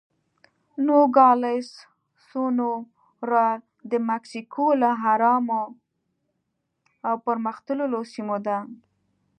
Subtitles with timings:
[0.85, 1.69] نوګالس
[2.27, 3.47] سونورا
[3.91, 5.63] د مکسیکو له ارامو
[7.07, 8.57] او پرمختللو سیمو ده.